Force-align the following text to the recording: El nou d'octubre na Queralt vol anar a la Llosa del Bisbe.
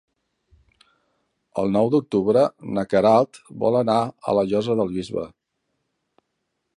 El 1.63 1.69
nou 1.75 1.91
d'octubre 1.95 2.43
na 2.77 2.85
Queralt 2.95 3.39
vol 3.65 3.79
anar 3.81 3.99
a 4.05 4.35
la 4.39 4.47
Llosa 4.53 4.79
del 4.81 4.93
Bisbe. 4.97 5.27